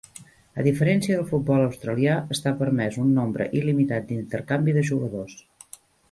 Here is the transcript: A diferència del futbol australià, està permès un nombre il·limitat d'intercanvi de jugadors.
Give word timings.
A 0.61 0.63
diferència 0.67 1.17
del 1.17 1.25
futbol 1.33 1.65
australià, 1.65 2.15
està 2.35 2.53
permès 2.61 2.97
un 3.03 3.11
nombre 3.17 3.47
il·limitat 3.59 4.07
d'intercanvi 4.13 4.75
de 4.79 4.85
jugadors. 4.93 5.37